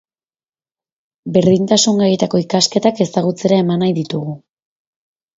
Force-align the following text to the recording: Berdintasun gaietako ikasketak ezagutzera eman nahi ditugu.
Berdintasun 1.35 1.99
gaietako 2.03 2.41
ikasketak 2.43 3.01
ezagutzera 3.05 3.59
eman 3.65 3.83
nahi 3.85 3.93
ditugu. 3.99 4.33